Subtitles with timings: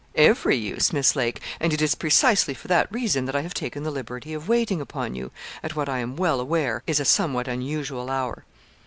[0.15, 3.83] 'Every use, Miss Lake, and it is precisely for that reason that I have taken
[3.83, 5.29] the liberty of waiting upon you,
[5.61, 8.43] at what, I am well aware, is a somewhat unusual hour.'